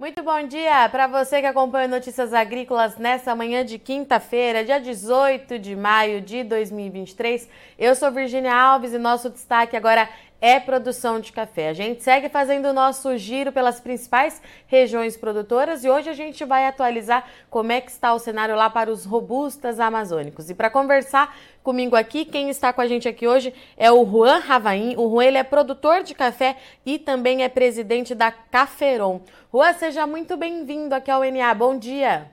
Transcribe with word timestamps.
Muito 0.00 0.22
bom 0.22 0.46
dia 0.46 0.88
para 0.90 1.08
você 1.08 1.40
que 1.40 1.46
acompanha 1.46 1.88
Notícias 1.88 2.32
Agrícolas 2.32 2.96
nessa 2.98 3.34
manhã 3.34 3.64
de 3.64 3.80
quinta-feira, 3.80 4.64
dia 4.64 4.78
18 4.78 5.58
de 5.58 5.74
maio 5.74 6.20
de 6.20 6.44
2023. 6.44 7.48
Eu 7.76 7.96
sou 7.96 8.12
Virginia 8.12 8.54
Alves 8.54 8.92
e 8.92 8.98
nosso 8.98 9.28
destaque 9.28 9.76
agora 9.76 10.08
é 10.40 10.60
produção 10.60 11.18
de 11.18 11.32
café. 11.32 11.68
A 11.68 11.72
gente 11.72 12.02
segue 12.02 12.28
fazendo 12.28 12.66
o 12.66 12.72
nosso 12.72 13.16
giro 13.16 13.52
pelas 13.52 13.80
principais 13.80 14.40
regiões 14.66 15.16
produtoras 15.16 15.84
e 15.84 15.90
hoje 15.90 16.08
a 16.08 16.12
gente 16.12 16.44
vai 16.44 16.66
atualizar 16.66 17.26
como 17.50 17.72
é 17.72 17.80
que 17.80 17.90
está 17.90 18.14
o 18.14 18.18
cenário 18.18 18.54
lá 18.54 18.70
para 18.70 18.90
os 18.90 19.04
robustas 19.04 19.80
amazônicos. 19.80 20.48
E 20.48 20.54
para 20.54 20.70
conversar 20.70 21.36
comigo 21.62 21.96
aqui, 21.96 22.24
quem 22.24 22.48
está 22.50 22.72
com 22.72 22.80
a 22.80 22.86
gente 22.86 23.08
aqui 23.08 23.26
hoje 23.26 23.52
é 23.76 23.90
o 23.90 24.06
Juan 24.06 24.38
Ravaim. 24.38 24.94
O 24.96 25.10
Juan 25.10 25.24
ele 25.24 25.38
é 25.38 25.44
produtor 25.44 26.02
de 26.02 26.14
café 26.14 26.56
e 26.86 26.98
também 26.98 27.42
é 27.42 27.48
presidente 27.48 28.14
da 28.14 28.30
Caferon. 28.30 29.20
Juan, 29.52 29.72
seja 29.72 30.06
muito 30.06 30.36
bem-vindo 30.36 30.94
aqui 30.94 31.10
ao 31.10 31.22
NA. 31.22 31.52
Bom 31.54 31.76
dia. 31.76 32.30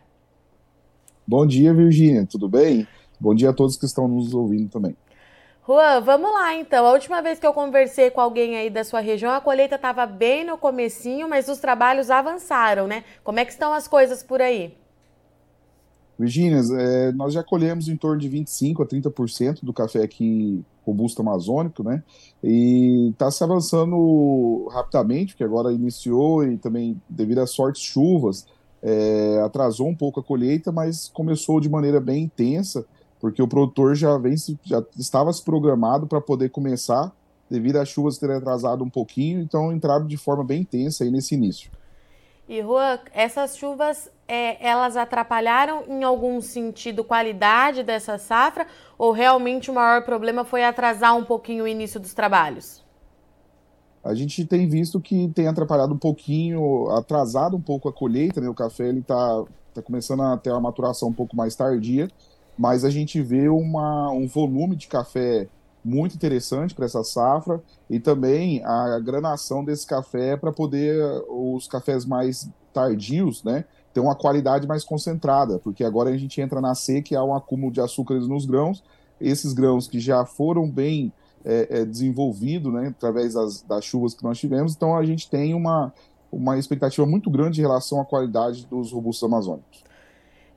Bom 1.27 1.45
dia, 1.45 1.73
Virginia. 1.73 2.27
Tudo 2.29 2.47
bem? 2.47 2.87
Bom 3.19 3.33
dia 3.33 3.49
a 3.49 3.53
todos 3.53 3.77
que 3.77 3.85
estão 3.85 4.07
nos 4.07 4.33
ouvindo 4.33 4.69
também. 4.69 4.95
Juan, 5.67 5.99
vamos 6.01 6.31
lá 6.31 6.53
então. 6.53 6.85
A 6.85 6.91
última 6.91 7.21
vez 7.23 7.39
que 7.39 7.47
eu 7.47 7.53
conversei 7.53 8.11
com 8.11 8.21
alguém 8.21 8.55
aí 8.55 8.69
da 8.69 8.83
sua 8.83 8.99
região, 8.99 9.33
a 9.33 9.41
colheita 9.41 9.75
estava 9.75 10.05
bem 10.05 10.45
no 10.45 10.59
comecinho, 10.59 11.27
mas 11.27 11.49
os 11.49 11.57
trabalhos 11.57 12.11
avançaram, 12.11 12.85
né? 12.85 13.03
Como 13.23 13.39
é 13.39 13.45
que 13.45 13.51
estão 13.51 13.73
as 13.73 13.87
coisas 13.87 14.21
por 14.21 14.41
aí? 14.41 14.77
Virginia, 16.19 16.61
é, 16.79 17.11
nós 17.13 17.33
já 17.33 17.43
colhemos 17.43 17.89
em 17.89 17.97
torno 17.97 18.21
de 18.21 18.29
25% 18.29 18.81
a 18.81 18.85
30% 18.85 19.65
do 19.65 19.73
café 19.73 20.03
aqui 20.03 20.63
robusto 20.85 21.23
amazônico, 21.23 21.83
né? 21.83 22.03
E 22.43 23.09
está 23.09 23.31
se 23.31 23.43
avançando 23.43 24.67
rapidamente, 24.71 25.33
porque 25.33 25.43
agora 25.43 25.73
iniciou 25.73 26.45
e 26.45 26.57
também 26.57 27.01
devido 27.09 27.39
às 27.39 27.55
fortes 27.55 27.81
chuvas, 27.81 28.45
é, 28.83 29.41
atrasou 29.43 29.87
um 29.87 29.95
pouco 29.95 30.19
a 30.19 30.23
colheita, 30.23 30.71
mas 30.71 31.09
começou 31.09 31.59
de 31.59 31.67
maneira 31.67 31.99
bem 31.99 32.23
intensa 32.23 32.85
porque 33.25 33.41
o 33.41 33.47
produtor 33.47 33.95
já, 33.95 34.19
vem, 34.19 34.35
já 34.63 34.83
estava 34.95 35.33
se 35.33 35.43
programado 35.43 36.05
para 36.05 36.21
poder 36.21 36.49
começar, 36.49 37.11
devido 37.49 37.77
às 37.77 37.89
chuvas 37.89 38.19
terem 38.19 38.35
atrasado 38.35 38.83
um 38.83 38.89
pouquinho, 38.89 39.41
então 39.41 39.73
entraram 39.73 40.05
de 40.05 40.15
forma 40.15 40.43
bem 40.43 40.61
intensa 40.61 41.03
aí 41.03 41.09
nesse 41.09 41.33
início. 41.33 41.71
E 42.47 42.61
Juan, 42.61 42.99
essas 43.11 43.57
chuvas, 43.57 44.11
é, 44.27 44.63
elas 44.63 44.95
atrapalharam 44.95 45.85
em 45.87 46.03
algum 46.03 46.39
sentido 46.39 47.03
qualidade 47.03 47.81
dessa 47.81 48.19
safra 48.19 48.67
ou 48.95 49.11
realmente 49.11 49.71
o 49.71 49.73
maior 49.73 50.05
problema 50.05 50.45
foi 50.45 50.63
atrasar 50.63 51.17
um 51.17 51.23
pouquinho 51.23 51.63
o 51.63 51.67
início 51.67 51.99
dos 51.99 52.13
trabalhos? 52.13 52.85
A 54.03 54.13
gente 54.13 54.45
tem 54.45 54.69
visto 54.69 55.01
que 55.01 55.29
tem 55.29 55.47
atrapalhado 55.47 55.95
um 55.95 55.97
pouquinho, 55.97 56.91
atrasado 56.91 57.57
um 57.57 57.61
pouco 57.61 57.89
a 57.89 57.91
colheita, 57.91 58.39
né? 58.39 58.47
O 58.47 58.53
café 58.53 58.87
ele 58.87 58.99
está 58.99 59.43
tá 59.73 59.81
começando 59.81 60.21
a 60.21 60.37
ter 60.37 60.51
uma 60.51 60.61
maturação 60.61 61.09
um 61.09 61.13
pouco 61.13 61.35
mais 61.35 61.55
tardia, 61.55 62.07
mas 62.57 62.85
a 62.85 62.89
gente 62.89 63.21
vê 63.21 63.47
uma, 63.49 64.11
um 64.11 64.27
volume 64.27 64.75
de 64.75 64.87
café 64.87 65.47
muito 65.83 66.15
interessante 66.15 66.73
para 66.73 66.85
essa 66.85 67.03
safra 67.03 67.61
e 67.87 67.99
também 67.99 68.63
a 68.65 68.99
granação 68.99 69.63
desse 69.63 69.85
café 69.85 70.35
para 70.35 70.51
poder 70.51 70.99
os 71.29 71.67
cafés 71.67 72.05
mais 72.05 72.49
tardios, 72.73 73.43
né, 73.43 73.65
ter 73.93 73.99
uma 73.99 74.15
qualidade 74.15 74.67
mais 74.67 74.83
concentrada, 74.83 75.59
porque 75.59 75.83
agora 75.83 76.09
a 76.09 76.17
gente 76.17 76.41
entra 76.41 76.59
na 76.59 76.73
seca 76.73 77.13
e 77.13 77.17
há 77.17 77.23
um 77.23 77.35
acúmulo 77.35 77.71
de 77.71 77.79
açúcares 77.79 78.27
nos 78.27 78.45
grãos, 78.45 78.83
esses 79.21 79.53
grãos 79.53 79.87
que 79.87 79.99
já 79.99 80.25
foram 80.25 80.69
bem 80.69 81.13
é, 81.45 81.67
é, 81.69 81.85
desenvolvidos, 81.85 82.73
né, 82.73 82.87
através 82.87 83.35
das, 83.35 83.61
das 83.61 83.85
chuvas 83.85 84.13
que 84.15 84.23
nós 84.23 84.39
tivemos, 84.39 84.75
então 84.75 84.97
a 84.97 85.05
gente 85.05 85.29
tem 85.29 85.53
uma, 85.53 85.93
uma 86.31 86.57
expectativa 86.57 87.05
muito 87.05 87.29
grande 87.29 87.59
em 87.59 87.63
relação 87.63 88.01
à 88.01 88.05
qualidade 88.05 88.65
dos 88.65 88.91
robustos 88.91 89.23
amazônicos. 89.23 89.83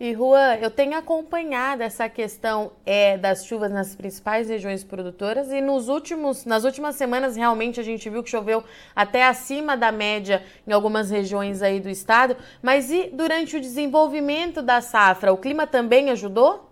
E 0.01 0.15
Juan, 0.15 0.55
eu 0.63 0.71
tenho 0.71 0.97
acompanhado 0.97 1.83
essa 1.83 2.09
questão 2.09 2.71
é, 2.87 3.19
das 3.19 3.45
chuvas 3.45 3.73
nas 3.73 3.97
principais 3.97 4.49
regiões 4.49 4.85
produtoras 4.85 5.51
e 5.51 5.61
nos 5.61 5.89
últimos, 5.89 6.45
nas 6.45 6.63
últimas 6.63 6.95
semanas 6.95 7.35
realmente 7.35 7.81
a 7.81 7.83
gente 7.83 8.09
viu 8.09 8.23
que 8.23 8.31
choveu 8.31 8.63
até 8.95 9.27
acima 9.27 9.77
da 9.77 9.91
média 9.91 10.45
em 10.65 10.71
algumas 10.71 11.11
regiões 11.11 11.63
aí 11.63 11.81
do 11.81 11.89
estado. 11.89 12.37
Mas 12.63 12.93
e 12.93 13.11
durante 13.13 13.57
o 13.57 13.61
desenvolvimento 13.61 14.63
da 14.63 14.81
safra, 14.81 15.33
o 15.33 15.37
clima 15.37 15.67
também 15.67 16.11
ajudou? 16.11 16.71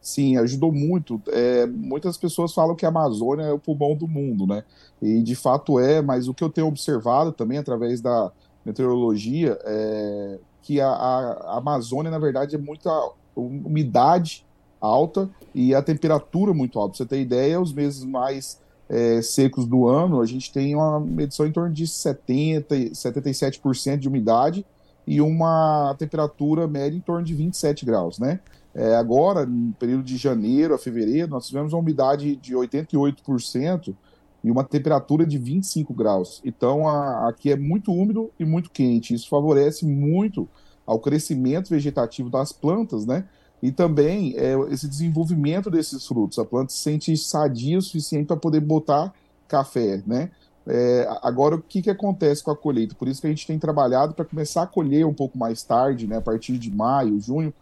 Sim, 0.00 0.36
ajudou 0.36 0.70
muito. 0.70 1.20
É, 1.30 1.66
muitas 1.66 2.16
pessoas 2.16 2.54
falam 2.54 2.76
que 2.76 2.86
a 2.86 2.90
Amazônia 2.90 3.46
é 3.46 3.52
o 3.52 3.58
pulmão 3.58 3.96
do 3.96 4.06
mundo, 4.06 4.46
né? 4.46 4.62
E 5.00 5.20
de 5.20 5.34
fato 5.34 5.80
é, 5.80 6.00
mas 6.00 6.28
o 6.28 6.34
que 6.34 6.44
eu 6.44 6.48
tenho 6.48 6.68
observado 6.68 7.32
também 7.32 7.58
através 7.58 8.00
da 8.00 8.30
meteorologia 8.64 9.58
é 9.64 10.38
que 10.62 10.80
a, 10.80 10.88
a, 10.88 11.58
Amazônia, 11.58 12.10
na 12.10 12.18
verdade, 12.18 12.54
é 12.54 12.58
muita 12.58 12.90
umidade 13.34 14.46
alta 14.80 15.28
e 15.54 15.74
a 15.74 15.82
temperatura 15.82 16.54
muito 16.54 16.78
alta. 16.78 16.90
Pra 16.90 16.98
você 16.98 17.06
ter 17.06 17.20
ideia, 17.20 17.60
os 17.60 17.72
meses 17.72 18.04
mais 18.04 18.60
é, 18.88 19.22
secos 19.22 19.66
do 19.66 19.88
ano, 19.88 20.20
a 20.20 20.26
gente 20.26 20.52
tem 20.52 20.74
uma 20.74 21.00
medição 21.00 21.46
em 21.46 21.52
torno 21.52 21.72
de 21.72 21.86
70, 21.86 22.74
77% 22.74 23.98
de 23.98 24.08
umidade 24.08 24.66
e 25.06 25.20
uma 25.20 25.94
temperatura 25.98 26.66
média 26.66 26.96
em 26.96 27.00
torno 27.00 27.24
de 27.24 27.34
27 27.34 27.84
graus, 27.84 28.18
né? 28.18 28.40
É, 28.74 28.94
agora, 28.96 29.44
no 29.44 29.72
período 29.74 30.02
de 30.02 30.16
janeiro 30.16 30.74
a 30.74 30.78
fevereiro, 30.78 31.28
nós 31.28 31.46
tivemos 31.46 31.72
uma 31.72 31.80
umidade 31.80 32.36
de 32.36 32.54
88%, 32.54 33.94
e 34.42 34.50
uma 34.50 34.64
temperatura 34.64 35.24
de 35.24 35.38
25 35.38 35.94
graus. 35.94 36.40
Então, 36.44 36.88
a, 36.88 37.28
aqui 37.28 37.50
é 37.50 37.56
muito 37.56 37.92
úmido 37.92 38.30
e 38.38 38.44
muito 38.44 38.70
quente. 38.70 39.14
Isso 39.14 39.28
favorece 39.28 39.86
muito 39.86 40.48
ao 40.86 40.98
crescimento 40.98 41.70
vegetativo 41.70 42.28
das 42.28 42.52
plantas, 42.52 43.06
né? 43.06 43.24
E 43.62 43.70
também 43.70 44.34
é, 44.36 44.54
esse 44.70 44.88
desenvolvimento 44.88 45.70
desses 45.70 46.04
frutos. 46.06 46.38
A 46.38 46.44
planta 46.44 46.72
se 46.72 46.78
sente 46.78 47.16
sadia 47.16 47.78
o 47.78 47.82
suficiente 47.82 48.26
para 48.26 48.36
poder 48.36 48.60
botar 48.60 49.12
café, 49.46 50.02
né? 50.04 50.30
É, 50.66 51.08
agora, 51.22 51.56
o 51.56 51.62
que, 51.62 51.82
que 51.82 51.90
acontece 51.90 52.42
com 52.42 52.50
a 52.50 52.56
colheita? 52.56 52.94
Por 52.94 53.08
isso 53.08 53.20
que 53.20 53.26
a 53.26 53.30
gente 53.30 53.46
tem 53.46 53.58
trabalhado 53.58 54.14
para 54.14 54.24
começar 54.24 54.62
a 54.62 54.66
colher 54.66 55.04
um 55.06 55.14
pouco 55.14 55.36
mais 55.36 55.62
tarde, 55.62 56.06
né, 56.06 56.18
a 56.18 56.20
partir 56.20 56.56
de 56.56 56.70
maio, 56.70 57.20
junho, 57.20 57.52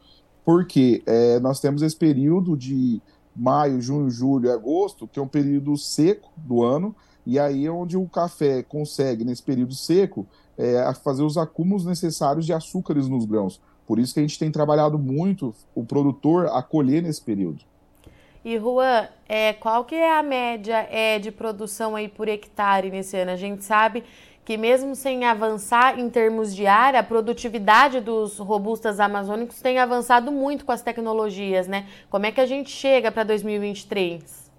porque 0.45 1.03
é, 1.07 1.41
nós 1.41 1.61
temos 1.61 1.81
esse 1.81 1.97
período 1.97 2.57
de 2.57 3.01
maio, 3.35 3.81
junho, 3.81 4.11
julho 4.11 4.53
agosto, 4.53 5.07
que 5.07 5.19
é 5.19 5.23
um 5.23 5.29
período 5.29 5.77
seco 5.77 6.31
do 6.37 6.63
ano, 6.63 6.95
e 7.27 7.39
aí 7.39 7.67
é 7.67 7.71
onde 7.71 7.97
o 7.97 8.09
café 8.09 8.63
consegue, 8.63 9.25
nesse 9.25 9.43
período 9.43 9.75
seco, 9.75 10.27
é, 10.57 10.93
fazer 10.95 11.23
os 11.23 11.37
acúmulos 11.39 11.85
necessários 11.85 12.45
de 12.45 12.53
açúcares 12.53 13.09
nos 13.09 13.25
grãos. 13.25 13.61
Por 13.87 13.99
isso 13.99 14.15
que 14.15 14.21
a 14.21 14.23
gente 14.23 14.39
tem 14.39 14.51
trabalhado 14.51 14.99
muito 14.99 15.55
o 15.75 15.85
produtor 15.85 16.47
a 16.47 16.63
colher 16.63 17.03
nesse 17.03 17.21
período. 17.21 17.65
E 18.43 18.59
Juan, 18.59 19.07
é, 19.29 19.53
qual 19.53 19.85
que 19.85 19.95
é 19.95 20.17
a 20.17 20.23
média 20.23 20.87
é, 20.91 21.19
de 21.19 21.31
produção 21.31 21.95
aí 21.95 22.09
por 22.09 22.27
hectare 22.27 22.91
nesse 22.91 23.17
ano? 23.17 23.33
A 23.33 23.37
gente 23.37 23.63
sabe 23.65 24.03
que 24.51 24.57
mesmo 24.57 24.97
sem 24.97 25.25
avançar 25.25 25.97
em 25.97 26.11
termos 26.11 26.53
de 26.53 26.67
área, 26.67 26.99
a 26.99 27.05
produtividade 27.05 28.01
dos 28.01 28.37
robustas 28.39 28.99
amazônicos 28.99 29.61
tem 29.61 29.79
avançado 29.79 30.33
muito 30.33 30.65
com 30.65 30.73
as 30.73 30.83
tecnologias, 30.83 31.69
né? 31.69 31.87
Como 32.11 32.27
é 32.27 32.33
que 32.33 32.41
a 32.41 32.47
gente 32.47 32.69
chega 32.69 33.13
para 33.13 33.23
2023? 33.23 34.51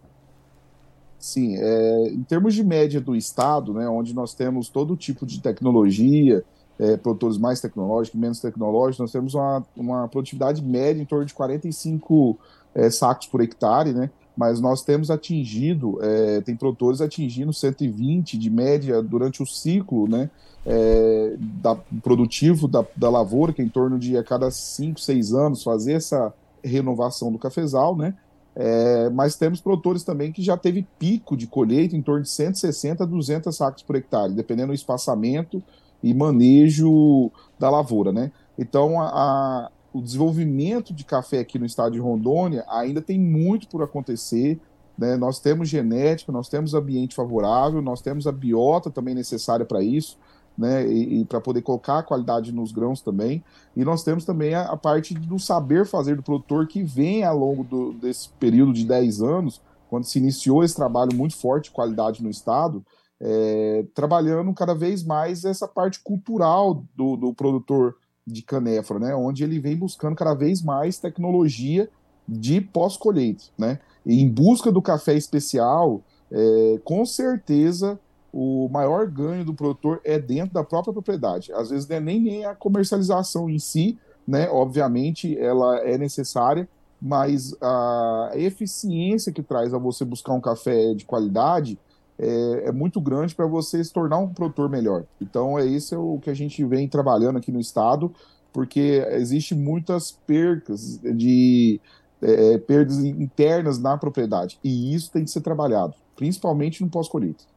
Sim, 1.20 1.58
é, 1.58 2.08
em 2.08 2.24
termos 2.24 2.54
de 2.54 2.64
média 2.64 3.02
do 3.02 3.14
estado, 3.18 3.74
né, 3.74 3.86
onde 3.90 4.16
nós 4.16 4.34
temos 4.34 4.70
todo 4.70 4.96
tipo 4.96 5.26
de 5.26 5.42
tecnologia, 5.42 6.42
é, 6.80 6.96
produtores 6.96 7.38
mais 7.38 7.60
tecnológicos, 7.60 8.18
menos 8.18 8.40
tecnológicos, 8.40 9.00
nós 9.00 9.12
temos 9.12 9.34
uma, 9.34 9.62
uma 9.76 10.08
produtividade 10.08 10.64
média 10.64 11.02
em 11.02 11.06
torno 11.06 11.26
de 11.26 11.34
45 11.34 12.40
é, 12.74 12.90
sacos 12.90 13.28
por 13.28 13.42
hectare, 13.42 13.92
né? 13.92 14.10
Mas 14.36 14.60
nós 14.60 14.82
temos 14.84 15.12
atingido, 15.12 16.00
é, 16.02 16.42
tem 16.42 16.56
produtores 16.56 17.02
atingindo 17.02 17.54
120 17.54 18.38
de 18.38 18.50
média 18.50 19.02
durante 19.02 19.44
o 19.44 19.46
ciclo 19.46 20.08
né, 20.08 20.30
é, 20.66 21.36
da, 21.40 21.76
produtivo 22.02 22.68
da, 22.68 22.86
da 22.96 23.10
lavoura, 23.10 23.54
que 23.54 23.62
é 23.62 23.66
em 23.66 23.70
torno 23.70 24.00
de 24.00 24.18
a 24.18 24.24
cada 24.24 24.50
5, 24.50 25.00
6 25.00 25.34
anos 25.34 25.64
fazer 25.64 25.94
essa 25.94 26.34
renovação 26.64 27.32
do 27.32 27.38
cafezal, 27.38 27.96
né? 27.96 28.14
É, 28.54 29.10
mas 29.10 29.36
temos 29.36 29.62
produtores 29.62 30.04
também 30.04 30.32
que 30.32 30.42
já 30.42 30.58
teve 30.58 30.86
pico 31.00 31.38
de 31.38 31.48
colheita 31.48 31.96
em 31.96 32.02
torno 32.02 32.24
de 32.24 32.30
160 32.30 33.04
a 33.04 33.08
200 33.08 33.56
sacos 33.56 33.82
por 33.82 33.96
hectare, 33.96 34.34
dependendo 34.34 34.68
do 34.68 34.76
espaçamento 34.76 35.64
e 36.04 36.14
manejo 36.14 37.32
da 37.58 37.70
lavoura, 37.70 38.12
né? 38.12 38.32
Então, 38.60 39.02
a, 39.02 39.08
a 39.08 39.72
o 39.94 40.02
desenvolvimento 40.02 40.94
de 40.94 41.04
café 41.04 41.40
aqui 41.40 41.60
no 41.60 41.66
estado 41.66 41.94
de 41.94 42.00
Rondônia 42.00 42.64
ainda 42.70 43.02
tem 43.02 43.20
muito 43.20 43.68
por 43.68 43.84
acontecer. 43.84 44.60
Né? 44.98 45.18
Nós 45.18 45.40
temos 45.40 45.68
genética, 45.68 46.32
nós 46.32 46.48
temos 46.48 46.74
ambiente 46.74 47.16
favorável, 47.16 47.82
nós 47.82 48.02
temos 48.02 48.26
a 48.26 48.32
biota 48.32 48.90
também 48.90 49.14
necessária 49.14 49.66
para 49.66 49.82
isso, 49.82 50.18
né? 50.58 50.88
e, 50.88 51.22
e 51.22 51.26
para 51.26 51.42
poder 51.42 51.62
colocar 51.62 52.00
a 52.00 52.04
qualidade 52.04 52.52
nos 52.52 52.72
grãos 52.72 53.02
também. 53.02 53.44
E 53.76 53.84
nós 53.84 54.04
temos 54.04 54.24
também 54.24 54.54
a, 54.54 54.64
a, 54.64 54.78
parte 54.78 55.14
do 55.14 55.38
saber 55.38 55.86
fazer 55.86 56.16
do 56.16 56.24
produtor 56.24 56.68
que 56.68 56.84
vem 56.84 57.24
ao 57.24 57.38
longo 57.38 57.64
do, 57.64 57.94
desse 57.94 58.30
período 58.40 58.72
de 58.72 58.86
10 58.86 59.22
anos, 59.22 59.62
quando 59.90 60.06
se 60.06 60.20
iniciou 60.20 60.64
esse 60.64 60.76
trabalho 60.76 61.14
muito 61.14 61.36
forte 61.36 61.66
de 61.66 61.72
qualidade 61.72 62.24
no 62.24 62.30
estado, 62.30 62.86
é, 63.20 63.86
trabalhando 63.94 64.54
cada 64.54 64.74
vez 64.74 65.04
mais 65.04 65.44
essa 65.44 65.68
parte 65.68 66.00
cultural 66.02 66.86
do, 66.96 67.18
do 67.18 67.34
produtor 67.34 67.96
de 68.32 68.42
canéfora, 68.42 69.00
né? 69.00 69.16
Onde 69.16 69.44
ele 69.44 69.60
vem 69.60 69.76
buscando 69.76 70.16
cada 70.16 70.34
vez 70.34 70.62
mais 70.62 70.98
tecnologia 70.98 71.90
de 72.28 72.62
pós-colheita, 72.62 73.44
né? 73.58 73.80
E 74.06 74.22
em 74.22 74.30
busca 74.30 74.72
do 74.72 74.82
café 74.82 75.14
especial, 75.14 76.02
é, 76.32 76.80
com 76.84 77.06
certeza 77.06 78.00
o 78.34 78.70
maior 78.70 79.08
ganho 79.08 79.44
do 79.44 79.54
produtor 79.54 80.00
é 80.06 80.18
dentro 80.18 80.54
da 80.54 80.64
própria 80.64 80.94
propriedade. 80.94 81.52
Às 81.54 81.70
vezes 81.70 81.90
é 81.90 82.00
nem, 82.00 82.20
nem 82.20 82.46
a 82.46 82.56
comercialização 82.56 83.50
em 83.50 83.60
si, 83.60 83.98
né? 84.28 84.50
Obviamente 84.50 85.38
ela 85.38 85.80
é 85.80 85.98
necessária, 85.98 86.68
mas 87.02 87.56
a 87.62 88.32
eficiência 88.36 89.34
que 89.34 89.44
traz 89.44 89.74
a 89.74 89.78
você 89.78 90.06
buscar 90.06 90.34
um 90.34 90.42
café 90.42 90.94
de 90.94 91.04
qualidade 91.04 91.78
é, 92.22 92.68
é 92.68 92.72
muito 92.72 93.02
grande 93.02 93.34
para 93.34 93.48
você 93.48 93.84
se 93.84 93.92
tornar 93.92 94.20
um 94.20 94.30
produtor 94.30 94.70
melhor. 94.70 95.04
Então 95.20 95.58
é 95.58 95.66
isso 95.66 95.96
é 95.96 95.98
o 95.98 96.20
que 96.22 96.30
a 96.30 96.34
gente 96.36 96.64
vem 96.64 96.88
trabalhando 96.88 97.38
aqui 97.38 97.52
no 97.52 97.60
estado, 97.60 98.14
porque 98.54 99.04
existe 99.10 99.56
muitas 99.56 100.12
percas 100.12 101.00
de 101.00 101.82
é, 102.22 102.60
perdas 102.60 103.00
internas 103.00 103.80
na 103.80 103.98
propriedade 103.98 104.60
e 104.64 104.94
isso 104.94 105.12
tem 105.12 105.24
que 105.24 105.32
ser 105.32 105.42
trabalhado, 105.42 105.96
principalmente 106.16 106.84
no 106.84 106.90
pós-colheita. 106.90 107.51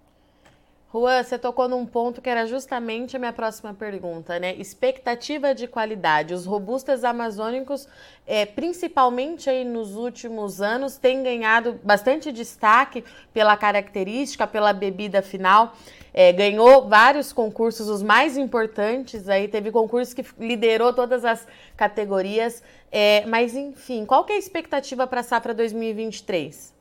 Juan, 0.96 1.24
você 1.24 1.36
tocou 1.36 1.68
num 1.68 1.84
ponto 1.84 2.22
que 2.22 2.30
era 2.30 2.46
justamente 2.46 3.16
a 3.16 3.18
minha 3.18 3.32
próxima 3.32 3.74
pergunta, 3.74 4.38
né? 4.38 4.54
Expectativa 4.54 5.52
de 5.52 5.66
qualidade. 5.66 6.32
Os 6.32 6.46
robustas 6.46 7.02
amazônicos, 7.02 7.88
é, 8.24 8.46
principalmente 8.46 9.50
aí 9.50 9.64
nos 9.64 9.96
últimos 9.96 10.62
anos, 10.62 10.96
têm 10.96 11.20
ganhado 11.24 11.80
bastante 11.82 12.30
destaque 12.30 13.02
pela 13.32 13.56
característica, 13.56 14.46
pela 14.46 14.72
bebida 14.72 15.20
final. 15.20 15.74
É, 16.12 16.32
ganhou 16.32 16.88
vários 16.88 17.32
concursos, 17.32 17.88
os 17.88 18.00
mais 18.00 18.36
importantes 18.36 19.28
aí, 19.28 19.48
teve 19.48 19.72
concurso 19.72 20.14
que 20.14 20.24
liderou 20.38 20.92
todas 20.92 21.24
as 21.24 21.44
categorias. 21.76 22.62
É, 22.92 23.26
mas, 23.26 23.56
enfim, 23.56 24.06
qual 24.06 24.24
que 24.24 24.32
é 24.32 24.36
a 24.36 24.38
expectativa 24.38 25.08
para 25.08 25.22
a 25.22 25.24
safra 25.24 25.52
2023? 25.52 26.72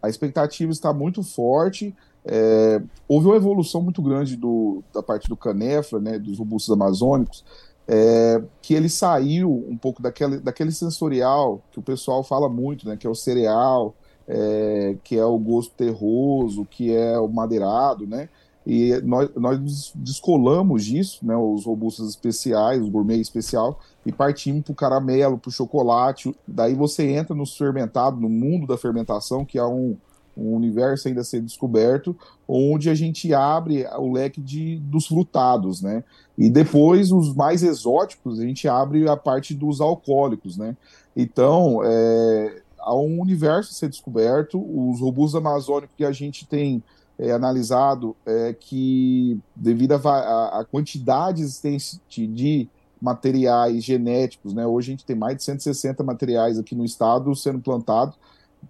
A 0.00 0.08
expectativa 0.08 0.70
está 0.70 0.92
muito 0.92 1.24
forte. 1.24 1.92
É, 2.28 2.82
houve 3.06 3.28
uma 3.28 3.36
evolução 3.36 3.80
muito 3.80 4.02
grande 4.02 4.36
do, 4.36 4.82
da 4.92 5.02
parte 5.02 5.28
do 5.28 5.36
canefra, 5.36 6.00
né, 6.00 6.18
dos 6.18 6.38
robustos 6.38 6.72
amazônicos, 6.72 7.44
é, 7.86 8.42
que 8.60 8.74
ele 8.74 8.88
saiu 8.88 9.64
um 9.68 9.76
pouco 9.76 10.02
daquele, 10.02 10.38
daquele 10.38 10.72
sensorial 10.72 11.62
que 11.70 11.78
o 11.78 11.82
pessoal 11.82 12.24
fala 12.24 12.48
muito, 12.48 12.88
né, 12.88 12.96
que 12.96 13.06
é 13.06 13.10
o 13.10 13.14
cereal, 13.14 13.94
é, 14.26 14.96
que 15.04 15.16
é 15.16 15.24
o 15.24 15.38
gosto 15.38 15.72
terroso, 15.74 16.66
que 16.68 16.92
é 16.92 17.16
o 17.16 17.28
madeirado, 17.28 18.06
né, 18.08 18.28
e 18.66 19.00
nós, 19.04 19.30
nós 19.36 19.92
descolamos 19.94 20.84
disso, 20.84 21.24
né, 21.24 21.36
os 21.36 21.64
robustos 21.64 22.10
especiais, 22.10 22.82
o 22.82 22.90
gourmet 22.90 23.20
especial, 23.20 23.78
e 24.04 24.10
partimos 24.10 24.64
para 24.64 24.72
o 24.72 24.74
caramelo, 24.74 25.38
para 25.38 25.48
o 25.48 25.52
chocolate. 25.52 26.34
Daí 26.46 26.74
você 26.74 27.08
entra 27.12 27.32
no 27.32 27.46
fermentado, 27.46 28.20
no 28.20 28.28
mundo 28.28 28.66
da 28.66 28.76
fermentação, 28.76 29.44
que 29.44 29.56
é 29.56 29.64
um, 29.64 29.96
um 30.36 30.54
universo 30.54 31.08
ainda 31.08 31.22
a 31.22 31.24
ser 31.24 31.40
descoberto, 31.40 32.16
onde 32.46 32.90
a 32.90 32.94
gente 32.94 33.32
abre 33.32 33.86
o 33.96 34.12
leque 34.12 34.40
de, 34.40 34.78
dos 34.80 35.06
frutados, 35.06 35.80
né? 35.80 36.04
E 36.36 36.50
depois, 36.50 37.10
os 37.10 37.34
mais 37.34 37.62
exóticos, 37.62 38.38
a 38.38 38.42
gente 38.42 38.68
abre 38.68 39.08
a 39.08 39.16
parte 39.16 39.54
dos 39.54 39.80
alcoólicos, 39.80 40.56
né? 40.56 40.76
Então, 41.16 41.80
é, 41.82 42.62
há 42.78 42.94
um 42.94 43.20
universo 43.20 43.70
a 43.70 43.74
ser 43.74 43.88
descoberto, 43.88 44.58
os 44.58 45.00
robustos 45.00 45.34
amazônicos 45.34 45.96
que 45.96 46.04
a 46.04 46.12
gente 46.12 46.46
tem 46.46 46.82
é, 47.18 47.32
analisado 47.32 48.14
é 48.26 48.52
que, 48.52 49.40
devido 49.54 49.92
à 49.92 50.66
quantidade 50.70 51.42
existente 51.42 52.26
de 52.26 52.68
materiais 53.00 53.84
genéticos, 53.84 54.52
né? 54.52 54.66
Hoje 54.66 54.90
a 54.90 54.92
gente 54.92 55.04
tem 55.04 55.16
mais 55.16 55.36
de 55.36 55.44
160 55.44 56.02
materiais 56.02 56.58
aqui 56.58 56.74
no 56.74 56.84
estado 56.84 57.34
sendo 57.34 57.60
plantados, 57.60 58.16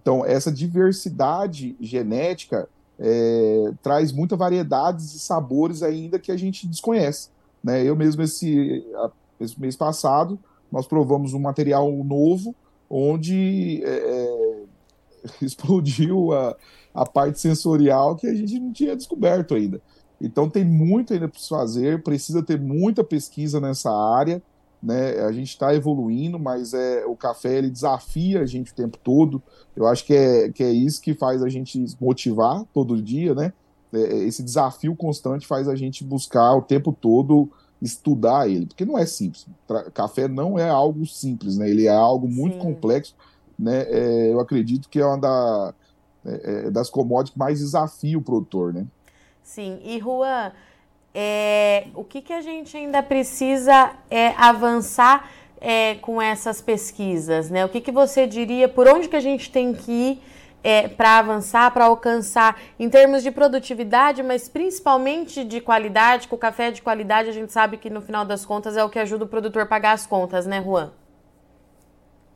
então, 0.00 0.25
essa 0.25 0.52
diversidade 0.52 1.76
genética 1.81 2.69
é, 2.98 3.72
traz 3.82 4.12
muita 4.12 4.37
variedades 4.37 5.14
e 5.14 5.19
sabores 5.19 5.82
ainda 5.82 6.19
que 6.19 6.31
a 6.31 6.37
gente 6.37 6.66
desconhece. 6.66 7.31
Né? 7.62 7.84
Eu 7.84 7.96
mesmo, 7.96 8.22
esse, 8.22 8.84
esse 9.40 9.60
mês 9.60 9.76
passado, 9.76 10.38
nós 10.70 10.87
provamos 10.87 11.34
um 11.34 11.38
material 11.38 11.90
novo 12.04 12.54
onde 12.88 13.82
é, 13.84 13.88
é 13.88 14.62
explodiu 15.43 16.32
a, 16.32 16.56
a 16.94 17.04
parte 17.04 17.40
sensorial 17.40 18.16
que 18.16 18.26
a 18.26 18.34
gente 18.34 18.58
não 18.58 18.72
tinha 18.72 18.96
descoberto 18.96 19.54
ainda. 19.54 19.81
Então 20.20 20.48
tem 20.48 20.64
muito 20.64 21.12
ainda 21.12 21.28
para 21.28 21.38
se 21.38 21.48
fazer, 21.48 22.02
precisa 22.02 22.43
ter 22.43 22.58
muita 22.58 23.04
pesquisa 23.04 23.60
nessa 23.60 23.90
área 23.90 24.43
né? 24.82 25.20
A 25.20 25.32
gente 25.32 25.49
está 25.49 25.75
evoluindo, 25.75 26.38
mas 26.38 26.75
é 26.75 27.05
o 27.06 27.17
café 27.17 27.58
ele 27.58 27.70
desafia 27.70 28.40
a 28.40 28.46
gente 28.46 28.73
o 28.73 28.75
tempo 28.75 28.99
todo. 28.99 29.43
Eu 29.75 29.87
acho 29.87 30.05
que 30.05 30.14
é, 30.14 30.50
que 30.50 30.62
é 30.62 30.70
isso 30.70 31.00
que 31.00 31.14
faz 31.14 31.43
a 31.43 31.49
gente 31.49 31.84
motivar 32.00 32.64
todo 32.73 33.00
dia, 33.00 33.34
né? 33.34 33.52
É, 33.93 33.99
é 33.99 34.17
esse 34.25 34.43
desafio 34.43 34.94
constante 34.94 35.46
faz 35.46 35.69
a 35.69 35.75
gente 35.75 36.05
buscar 36.05 36.55
o 36.55 36.62
tempo 36.62 36.93
todo 36.93 37.50
estudar 37.81 38.49
ele, 38.49 38.67
porque 38.67 38.84
não 38.84 38.96
é 38.96 39.05
simples. 39.05 39.46
Café 39.93 40.28
não 40.28 40.58
é 40.58 40.69
algo 40.69 41.05
simples, 41.06 41.58
né? 41.58 41.69
Ele 41.69 41.87
é 41.87 41.94
algo 41.94 42.26
muito 42.29 42.55
Sim. 42.55 42.61
complexo, 42.61 43.14
né? 43.58 43.82
É, 43.88 44.32
eu 44.32 44.40
acredito 44.40 44.88
que 44.88 44.99
é 44.99 45.06
uma 45.06 45.19
da, 45.19 45.75
é, 46.25 46.67
é 46.67 46.70
das 46.70 46.88
commodities 46.88 47.32
que 47.32 47.38
mais 47.38 47.58
desafia 47.58 48.17
o 48.17 48.22
produtor, 48.22 48.72
né? 48.72 48.87
Sim, 49.43 49.79
e 49.84 50.00
Juan, 50.00 50.52
é, 51.19 51.87
o 51.95 52.05
que, 52.05 52.21
que 52.21 52.33
a 52.35 52.43
gente 52.43 52.77
ainda 52.77 53.03
precisa 53.03 53.93
é, 54.11 54.35
avançar 54.37 55.31
é, 55.59 55.95
com 55.95 56.21
essas 56.21 56.61
pesquisas? 56.61 57.49
Né? 57.49 57.65
O 57.65 57.71
que, 57.71 57.81
que 57.81 57.91
você 57.91 58.27
diria, 58.27 58.69
por 58.69 58.87
onde 58.87 59.09
que 59.09 59.17
a 59.17 59.21
gente 59.21 59.51
tem 59.51 59.73
que 59.73 59.91
ir 59.91 60.23
é, 60.63 60.89
para 60.89 61.17
avançar, 61.19 61.71
para 61.71 61.87
alcançar 61.87 62.61
em 62.79 62.91
termos 62.91 63.23
de 63.23 63.31
produtividade, 63.31 64.23
mas 64.23 64.47
principalmente 64.47 65.43
de 65.43 65.59
qualidade, 65.59 66.29
com 66.29 66.37
o 66.37 66.39
café 66.39 66.71
de 66.71 66.83
qualidade 66.83 67.31
a 67.31 67.33
gente 67.33 67.51
sabe 67.51 67.79
que 67.79 67.89
no 67.89 68.03
final 68.03 68.27
das 68.27 68.45
contas 68.45 68.77
é 68.77 68.85
o 68.85 68.91
que 68.91 68.99
ajuda 68.99 69.25
o 69.25 69.29
produtor 69.29 69.63
a 69.63 69.67
pagar 69.67 69.93
as 69.93 70.07
contas, 70.07 70.45
né, 70.45 70.63
Juan? 70.63 70.93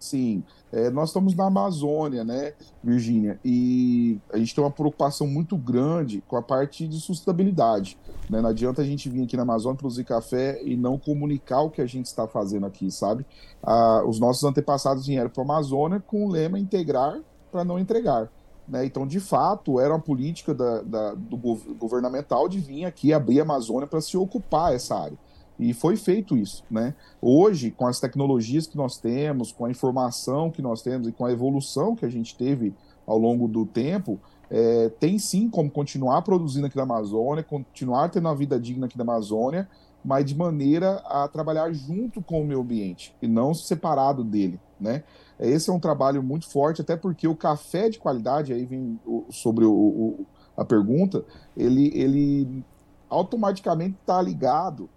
Sim, 0.00 0.42
é, 0.72 0.88
nós 0.88 1.10
estamos 1.10 1.34
na 1.34 1.44
Amazônia, 1.44 2.24
né, 2.24 2.54
Virgínia, 2.82 3.38
e 3.44 4.18
a 4.32 4.38
gente 4.38 4.54
tem 4.54 4.64
uma 4.64 4.70
preocupação 4.70 5.26
muito 5.26 5.58
grande 5.58 6.22
com 6.26 6.36
a 6.36 6.42
parte 6.42 6.88
de 6.88 6.98
sustentabilidade. 6.98 7.98
Né? 8.28 8.40
Não 8.40 8.48
adianta 8.48 8.80
a 8.80 8.84
gente 8.84 9.10
vir 9.10 9.24
aqui 9.24 9.36
na 9.36 9.42
Amazônia 9.42 9.76
produzir 9.76 10.04
café 10.04 10.58
e 10.64 10.74
não 10.74 10.98
comunicar 10.98 11.60
o 11.60 11.70
que 11.70 11.82
a 11.82 11.86
gente 11.86 12.06
está 12.06 12.26
fazendo 12.26 12.64
aqui, 12.64 12.90
sabe? 12.90 13.26
Ah, 13.62 14.02
os 14.06 14.18
nossos 14.18 14.42
antepassados 14.42 15.06
vieram 15.06 15.28
para 15.28 15.42
a 15.42 15.44
Amazônia 15.44 16.00
com 16.00 16.24
o 16.24 16.30
lema 16.30 16.58
integrar 16.58 17.20
para 17.52 17.62
não 17.62 17.78
entregar. 17.78 18.30
Né? 18.66 18.86
Então, 18.86 19.06
de 19.06 19.20
fato, 19.20 19.78
era 19.78 19.92
uma 19.92 20.00
política 20.00 20.54
da, 20.54 20.80
da, 20.80 21.14
do 21.14 21.36
governamental 21.78 22.48
de 22.48 22.58
vir 22.58 22.86
aqui 22.86 23.12
abrir 23.12 23.40
a 23.40 23.42
Amazônia 23.42 23.86
para 23.86 24.00
se 24.00 24.16
ocupar 24.16 24.74
essa 24.74 24.96
área. 24.96 25.18
E 25.60 25.74
foi 25.74 25.94
feito 25.94 26.38
isso, 26.38 26.64
né? 26.70 26.94
Hoje, 27.20 27.70
com 27.70 27.86
as 27.86 28.00
tecnologias 28.00 28.66
que 28.66 28.78
nós 28.78 28.96
temos, 28.96 29.52
com 29.52 29.66
a 29.66 29.70
informação 29.70 30.50
que 30.50 30.62
nós 30.62 30.80
temos 30.80 31.06
e 31.06 31.12
com 31.12 31.26
a 31.26 31.30
evolução 31.30 31.94
que 31.94 32.06
a 32.06 32.08
gente 32.08 32.34
teve 32.34 32.74
ao 33.06 33.18
longo 33.18 33.46
do 33.46 33.66
tempo, 33.66 34.18
é, 34.48 34.88
tem 34.88 35.18
sim 35.18 35.50
como 35.50 35.70
continuar 35.70 36.22
produzindo 36.22 36.66
aqui 36.66 36.78
na 36.78 36.84
Amazônia, 36.84 37.44
continuar 37.44 38.08
tendo 38.08 38.24
uma 38.24 38.34
vida 38.34 38.58
digna 38.58 38.86
aqui 38.86 38.96
na 38.96 39.04
Amazônia, 39.04 39.68
mas 40.02 40.24
de 40.24 40.34
maneira 40.34 40.94
a 41.04 41.28
trabalhar 41.28 41.70
junto 41.74 42.22
com 42.22 42.40
o 42.40 42.46
meio 42.46 42.62
ambiente 42.62 43.14
e 43.20 43.28
não 43.28 43.52
separado 43.52 44.24
dele, 44.24 44.58
né? 44.80 45.04
Esse 45.38 45.68
é 45.68 45.72
um 45.74 45.80
trabalho 45.80 46.22
muito 46.22 46.48
forte, 46.48 46.80
até 46.80 46.96
porque 46.96 47.28
o 47.28 47.36
café 47.36 47.90
de 47.90 47.98
qualidade, 47.98 48.54
aí 48.54 48.64
vem 48.64 48.98
sobre 49.28 49.66
o, 49.66 49.72
o, 49.72 50.26
a 50.56 50.64
pergunta, 50.64 51.22
ele, 51.54 51.92
ele 51.94 52.64
automaticamente 53.10 53.98
está 54.00 54.22
ligado 54.22 54.88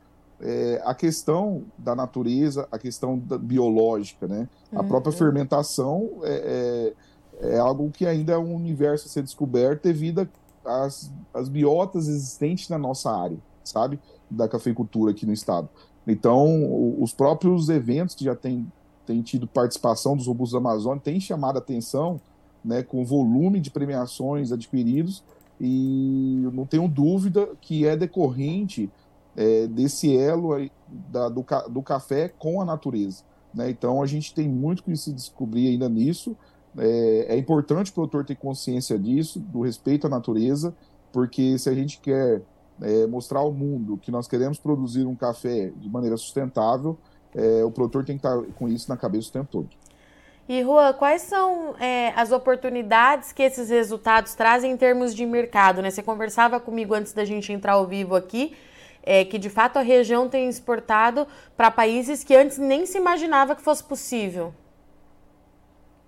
é, 0.41 0.81
a 0.85 0.93
questão 0.93 1.63
da 1.77 1.95
natureza, 1.95 2.67
a 2.71 2.77
questão 2.77 3.17
da 3.17 3.37
biológica, 3.37 4.27
né? 4.27 4.47
Uhum. 4.71 4.79
A 4.79 4.83
própria 4.83 5.11
fermentação 5.13 6.09
é, 6.23 6.93
é, 7.41 7.55
é, 7.55 7.59
algo 7.59 7.89
que 7.91 8.05
ainda 8.05 8.33
é 8.33 8.37
um 8.37 8.53
universo 8.55 9.07
a 9.07 9.09
ser 9.09 9.23
descoberto 9.23 9.83
devido 9.83 10.27
às, 10.65 11.11
às 11.33 11.47
biotas 11.47 12.07
existentes 12.07 12.69
na 12.69 12.77
nossa 12.77 13.11
área, 13.11 13.37
sabe? 13.63 13.99
Da 14.29 14.47
cafeicultura 14.47 15.11
aqui 15.11 15.25
no 15.25 15.33
estado. 15.33 15.69
Então, 16.05 17.01
os 17.01 17.13
próprios 17.13 17.69
eventos 17.69 18.15
que 18.15 18.25
já 18.25 18.35
têm 18.35 18.67
tem 19.05 19.21
tido 19.21 19.47
participação 19.47 20.15
dos 20.15 20.27
robustos 20.27 20.53
da 20.53 20.59
Amazônia 20.59 21.01
têm 21.03 21.19
chamado 21.19 21.57
a 21.57 21.59
atenção 21.59 22.19
né, 22.63 22.81
com 22.83 23.01
o 23.01 23.05
volume 23.05 23.59
de 23.59 23.69
premiações 23.69 24.51
adquiridos 24.51 25.23
e 25.59 26.47
não 26.53 26.65
tenho 26.65 26.87
dúvida 26.87 27.49
que 27.61 27.85
é 27.85 27.95
decorrente 27.95 28.89
é, 29.35 29.67
desse 29.67 30.15
elo 30.15 30.53
aí, 30.53 30.71
da, 30.87 31.29
do, 31.29 31.45
do 31.69 31.81
café 31.81 32.29
com 32.29 32.61
a 32.61 32.65
natureza. 32.65 33.23
Né? 33.53 33.69
Então 33.69 34.01
a 34.01 34.05
gente 34.05 34.33
tem 34.33 34.47
muito 34.47 34.83
que 34.83 34.95
se 34.95 35.11
descobrir 35.11 35.67
ainda 35.67 35.87
nisso. 35.89 36.35
É, 36.77 37.27
é, 37.29 37.37
importante 37.37 37.91
o 37.91 37.93
produtor 37.93 38.25
ter 38.25 38.35
consciência 38.35 38.97
disso, 38.97 39.39
do 39.39 39.61
respeito 39.61 40.07
à 40.07 40.09
natureza, 40.09 40.75
porque 41.11 41.57
se 41.57 41.69
a 41.69 41.73
gente 41.73 41.99
quer 41.99 42.41
é, 42.81 43.05
mostrar 43.05 43.39
ao 43.39 43.51
mundo 43.51 43.97
que 43.97 44.11
nós 44.11 44.27
queremos 44.27 44.57
produzir 44.57 45.05
um 45.05 45.15
café 45.15 45.71
de 45.75 45.89
maneira 45.89 46.17
sustentável, 46.17 46.97
é, 47.35 47.63
o 47.63 47.71
produtor 47.71 48.03
tem 48.03 48.17
que 48.17 48.25
estar 48.25 48.41
com 48.55 48.67
isso 48.67 48.89
na 48.89 48.97
cabeça 48.97 49.29
o 49.29 49.31
tempo 49.31 49.47
todo. 49.51 49.69
E, 50.47 50.61
Juan, 50.61 50.91
quais 50.93 51.21
são 51.21 51.73
é, 51.79 52.11
as 52.17 52.31
oportunidades 52.31 53.31
que 53.31 53.41
esses 53.43 53.69
resultados 53.69 54.35
trazem 54.35 54.71
em 54.71 54.77
termos 54.77 55.15
de 55.15 55.25
mercado? 55.25 55.81
Né? 55.81 55.89
Você 55.89 56.03
conversava 56.03 56.59
comigo 56.59 56.93
antes 56.93 57.13
da 57.13 57.23
gente 57.23 57.53
entrar 57.53 57.73
ao 57.73 57.87
vivo 57.87 58.13
aqui, 58.13 58.53
é, 59.03 59.23
que 59.23 59.37
de 59.37 59.49
fato 59.49 59.77
a 59.77 59.81
região 59.81 60.27
tem 60.27 60.49
exportado 60.49 61.27
para 61.55 61.69
países 61.69 62.23
que 62.23 62.35
antes 62.35 62.57
nem 62.57 62.85
se 62.85 62.97
imaginava 62.97 63.55
que 63.55 63.61
fosse 63.61 63.83
possível. 63.83 64.53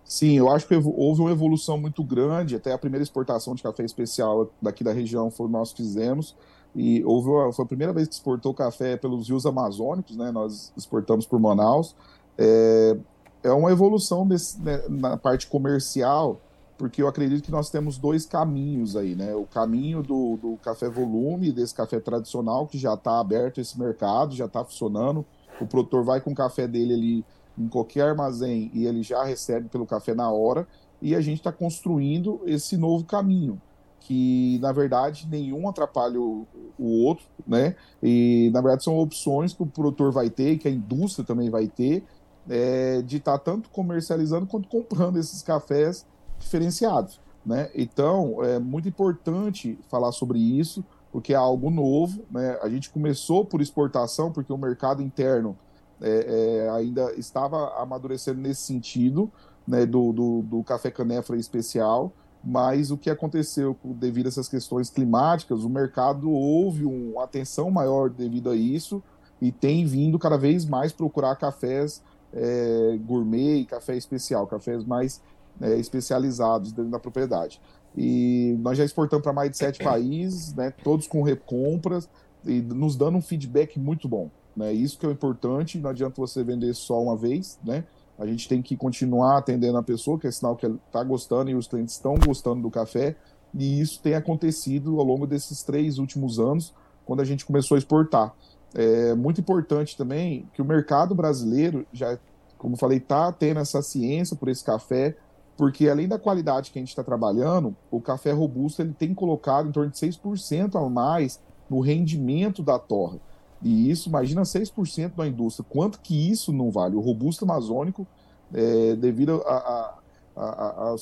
Sim, 0.03 0.37
eu 0.37 0.49
acho 0.49 0.67
que 0.67 0.75
houve 0.75 1.21
uma 1.21 1.31
evolução 1.31 1.77
muito 1.77 2.03
grande. 2.03 2.55
Até 2.55 2.71
a 2.71 2.77
primeira 2.77 3.03
exportação 3.03 3.55
de 3.55 3.63
café 3.63 3.83
especial 3.83 4.51
daqui 4.61 4.83
da 4.83 4.93
região 4.93 5.31
foi 5.31 5.49
nós 5.49 5.71
fizemos. 5.71 6.35
E 6.75 7.03
houve 7.03 7.29
uma, 7.29 7.51
foi 7.51 7.65
a 7.65 7.67
primeira 7.67 7.91
vez 7.91 8.07
que 8.07 8.13
exportou 8.13 8.53
café 8.53 8.97
pelos 8.97 9.27
rios 9.27 9.45
amazônicos, 9.45 10.15
né? 10.15 10.31
Nós 10.31 10.71
exportamos 10.77 11.25
por 11.25 11.39
Manaus. 11.39 11.95
É, 12.37 12.97
é 13.43 13.51
uma 13.51 13.71
evolução 13.71 14.27
desse, 14.27 14.61
né, 14.61 14.83
na 14.89 15.17
parte 15.17 15.47
comercial, 15.47 16.39
porque 16.77 17.01
eu 17.01 17.08
acredito 17.08 17.44
que 17.44 17.51
nós 17.51 17.70
temos 17.70 17.98
dois 17.98 18.25
caminhos 18.25 18.96
aí, 18.96 19.15
né? 19.15 19.34
O 19.34 19.46
caminho 19.46 20.03
do, 20.03 20.38
do 20.38 20.58
café 20.58 20.89
volume, 20.89 21.51
desse 21.51 21.74
café 21.74 22.00
tradicional, 22.00 22.67
que 22.67 22.77
já 22.77 22.94
está 22.94 23.20
aberto 23.20 23.62
esse 23.62 23.79
mercado, 23.79 24.36
já 24.36 24.46
está 24.46 24.63
funcionando. 24.63 25.25
O 25.62 25.65
produtor 25.65 26.03
vai 26.03 26.20
com 26.20 26.32
o 26.32 26.36
café 26.36 26.67
dele 26.67 26.94
ali 26.94 27.25
em 27.58 27.70
qualquer 27.70 28.10
armazém 28.10 28.70
e 28.74 28.86
ele 28.86 29.01
já 29.01 29.24
recebe 29.24 29.70
pelo 29.70 29.86
café 29.86 30.13
na 30.13 30.29
hora. 30.29 30.67
E 31.01 31.15
a 31.15 31.22
gente 31.22 31.38
está 31.38 31.51
construindo 31.51 32.41
esse 32.46 32.75
novo 32.75 33.05
caminho, 33.05 33.62
que 34.01 34.60
na 34.62 34.74
verdade 34.74 35.27
nenhum 35.29 35.70
atrapalha 35.70 36.20
o, 36.20 36.46
o 36.77 37.03
outro, 37.05 37.25
né? 37.48 37.75
E 38.03 38.50
na 38.53 38.60
verdade 38.60 38.84
são 38.84 38.98
opções 38.98 39.53
que 39.53 39.63
o 39.63 39.65
produtor 39.65 40.12
vai 40.12 40.29
ter, 40.29 40.58
que 40.58 40.67
a 40.67 40.72
indústria 40.72 41.25
também 41.25 41.50
vai 41.50 41.67
ter, 41.67 42.03
é, 42.50 43.01
de 43.01 43.17
estar 43.17 43.38
tá 43.38 43.39
tanto 43.39 43.70
comercializando 43.70 44.46
quanto 44.46 44.67
comprando 44.67 45.17
esses 45.17 45.41
cafés 45.41 46.05
diferenciados. 46.39 47.20
Né? 47.46 47.70
Então, 47.75 48.44
é 48.44 48.60
muito 48.60 48.88
importante 48.88 49.77
falar 49.89 50.12
sobre 50.12 50.39
isso, 50.39 50.84
porque 51.12 51.34
é 51.34 51.36
algo 51.36 51.70
novo. 51.70 52.24
Né? 52.32 52.58
A 52.62 52.70
gente 52.70 52.89
começou 52.89 53.46
por 53.46 53.62
exportação, 53.62 54.32
porque 54.32 54.51
o 54.51 54.58
mercado 54.58 55.01
interno 55.01 55.56
é, 56.01 56.65
é, 56.65 56.70
ainda 56.70 57.13
estava 57.13 57.82
amadurecendo 57.82 58.42
nesse 58.42 58.63
sentido, 58.63 59.32
né, 59.68 59.86
do, 59.86 60.12
do, 60.12 60.42
do 60.44 60.63
café 60.63 60.92
canéfora 60.92 61.39
especial, 61.39 62.12
mas 62.44 62.92
o 62.92 62.98
que 62.98 63.10
aconteceu 63.10 63.75
devido 63.84 64.27
a 64.27 64.30
essas 64.30 64.48
questões 64.48 64.89
climáticas, 64.89 65.63
o 65.63 65.70
mercado 65.70 66.30
houve 66.30 66.86
uma 66.86 67.24
atenção 67.24 67.72
maior 67.72 68.10
devido 68.10 68.51
a 68.51 68.56
isso 68.56 69.01
e 69.42 69.51
tem 69.51 69.86
vindo 69.86 70.20
cada 70.20 70.38
vez 70.38 70.65
mais 70.65 70.92
procurar 70.92 71.36
cafés 71.36 72.04
é, 72.32 73.00
gourmet 73.04 73.65
café 73.65 73.96
especial, 73.96 74.46
cafés 74.46 74.84
mais 74.84 75.22
é, 75.62 75.75
especializados 75.77 76.71
dentro 76.71 76.91
da 76.91 77.00
propriedade. 77.00 77.62
E 77.97 78.55
nós 78.59 78.77
já 78.77 78.83
exportamos 78.83 79.24
para 79.24 79.33
mais 79.33 79.51
de 79.51 79.57
sete 79.57 79.81
países, 79.83 80.53
né, 80.53 80.71
todos 80.83 81.07
com 81.07 81.21
recompras 81.21 82.09
e 82.45 82.62
nos 82.62 82.95
dando 82.95 83.17
um 83.17 83.21
feedback 83.21 83.79
muito 83.79 84.07
bom. 84.07 84.29
Né? 84.55 84.74
Isso 84.74 84.97
que 84.97 85.05
é 85.05 85.12
importante, 85.12 85.77
não 85.79 85.89
adianta 85.89 86.19
você 86.19 86.43
vender 86.43 86.74
só 86.74 87.01
uma 87.01 87.15
vez, 87.15 87.59
né? 87.63 87.83
A 88.17 88.25
gente 88.25 88.47
tem 88.47 88.62
que 88.62 88.77
continuar 88.77 89.38
atendendo 89.38 89.77
a 89.77 89.83
pessoa, 89.83 90.17
que 90.17 90.25
é 90.25 90.31
sinal 90.31 90.55
que 90.55 90.65
está 90.65 91.03
gostando 91.03 91.51
e 91.51 91.55
os 91.55 91.67
clientes 91.67 91.95
estão 91.95 92.15
gostando 92.15 92.62
do 92.62 92.71
café. 92.71 93.15
E 93.53 93.81
isso 93.81 94.01
tem 94.01 94.15
acontecido 94.15 95.00
ao 95.00 95.05
longo 95.05 95.27
desses 95.27 95.63
três 95.63 95.97
últimos 95.97 96.39
anos, 96.39 96.74
quando 97.05 97.21
a 97.21 97.25
gente 97.25 97.45
começou 97.45 97.75
a 97.75 97.77
exportar. 97.77 98.33
É 98.74 99.13
muito 99.13 99.41
importante 99.41 99.97
também 99.97 100.50
que 100.53 100.62
o 100.62 100.65
mercado 100.65 101.13
brasileiro 101.13 101.85
já, 101.91 102.17
como 102.57 102.77
falei, 102.77 102.97
está 102.97 103.31
tendo 103.31 103.59
essa 103.59 103.81
ciência 103.81 104.35
por 104.35 104.47
esse 104.47 104.63
café, 104.63 105.15
porque 105.57 105.88
além 105.88 106.07
da 106.07 106.19
qualidade 106.19 106.71
que 106.71 106.79
a 106.79 106.81
gente 106.81 106.89
está 106.89 107.03
trabalhando, 107.03 107.75
o 107.89 108.01
café 108.01 108.31
robusto 108.31 108.81
ele 108.81 108.93
tem 108.93 109.13
colocado 109.13 109.69
em 109.69 109.71
torno 109.71 109.91
de 109.91 109.97
6% 109.97 110.75
a 110.75 110.89
mais 110.89 111.39
no 111.69 111.79
rendimento 111.79 112.62
da 112.62 112.77
torre. 112.77 113.19
E 113.62 113.89
isso, 113.89 114.09
imagina 114.09 114.41
6% 114.41 115.15
da 115.15 115.27
indústria. 115.27 115.65
Quanto 115.67 116.00
que 116.00 116.29
isso 116.29 116.51
não 116.51 116.69
vale? 116.69 116.95
O 116.95 117.00
robusto 117.00 117.45
amazônico, 117.45 118.05
é, 118.53 118.95
devido 118.95 119.41
a, 119.45 119.55
a, 119.55 120.00
a, 120.35 120.93
a, 120.93 120.95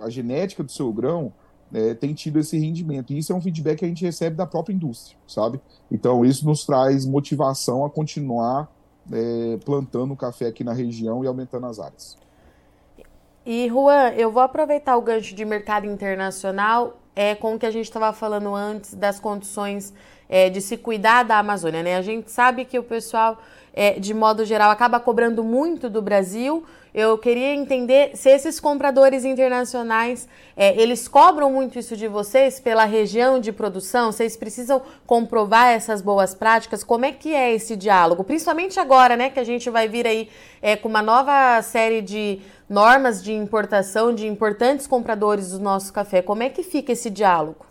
a 0.00 0.10
genética 0.10 0.62
do 0.62 0.70
seu 0.70 0.92
grão, 0.92 1.32
é, 1.72 1.94
tem 1.94 2.14
tido 2.14 2.38
esse 2.38 2.56
rendimento. 2.56 3.12
E 3.12 3.18
isso 3.18 3.32
é 3.32 3.36
um 3.36 3.40
feedback 3.40 3.80
que 3.80 3.84
a 3.84 3.88
gente 3.88 4.04
recebe 4.04 4.36
da 4.36 4.46
própria 4.46 4.72
indústria, 4.74 5.18
sabe? 5.26 5.60
Então, 5.90 6.24
isso 6.24 6.46
nos 6.46 6.64
traz 6.64 7.04
motivação 7.04 7.84
a 7.84 7.90
continuar 7.90 8.70
é, 9.12 9.58
plantando 9.64 10.14
café 10.16 10.46
aqui 10.46 10.62
na 10.62 10.72
região 10.72 11.24
e 11.24 11.26
aumentando 11.26 11.66
as 11.66 11.78
áreas. 11.78 12.16
E, 13.48 13.68
Juan, 13.68 14.08
eu 14.16 14.32
vou 14.32 14.42
aproveitar 14.42 14.96
o 14.96 15.00
gancho 15.00 15.32
de 15.32 15.44
mercado 15.44 15.86
internacional 15.86 16.98
é, 17.14 17.36
com 17.36 17.54
o 17.54 17.58
que 17.60 17.64
a 17.64 17.70
gente 17.70 17.84
estava 17.84 18.12
falando 18.12 18.52
antes 18.52 18.92
das 18.92 19.20
condições 19.20 19.94
é, 20.28 20.50
de 20.50 20.60
se 20.60 20.76
cuidar 20.76 21.22
da 21.22 21.38
Amazônia, 21.38 21.80
né? 21.80 21.96
A 21.96 22.02
gente 22.02 22.28
sabe 22.28 22.64
que 22.64 22.76
o 22.76 22.82
pessoal, 22.82 23.38
é, 23.72 24.00
de 24.00 24.12
modo 24.12 24.44
geral, 24.44 24.68
acaba 24.72 24.98
cobrando 24.98 25.44
muito 25.44 25.88
do 25.88 26.02
Brasil 26.02 26.64
eu 26.96 27.18
queria 27.18 27.54
entender 27.54 28.16
se 28.16 28.30
esses 28.30 28.58
compradores 28.58 29.22
internacionais, 29.22 30.26
é, 30.56 30.80
eles 30.80 31.06
cobram 31.06 31.52
muito 31.52 31.78
isso 31.78 31.94
de 31.94 32.08
vocês 32.08 32.58
pela 32.58 32.86
região 32.86 33.38
de 33.38 33.52
produção? 33.52 34.10
Vocês 34.10 34.34
precisam 34.34 34.80
comprovar 35.06 35.66
essas 35.66 36.00
boas 36.00 36.34
práticas? 36.34 36.82
Como 36.82 37.04
é 37.04 37.12
que 37.12 37.34
é 37.34 37.52
esse 37.52 37.76
diálogo? 37.76 38.24
Principalmente 38.24 38.80
agora, 38.80 39.14
né, 39.14 39.28
que 39.28 39.38
a 39.38 39.44
gente 39.44 39.68
vai 39.68 39.86
vir 39.86 40.06
aí 40.06 40.30
é, 40.62 40.74
com 40.74 40.88
uma 40.88 41.02
nova 41.02 41.60
série 41.60 42.00
de 42.00 42.40
normas 42.66 43.22
de 43.22 43.30
importação 43.30 44.14
de 44.14 44.26
importantes 44.26 44.86
compradores 44.86 45.50
do 45.50 45.58
nosso 45.58 45.92
café. 45.92 46.22
Como 46.22 46.42
é 46.42 46.48
que 46.48 46.62
fica 46.62 46.92
esse 46.92 47.10
diálogo? 47.10 47.66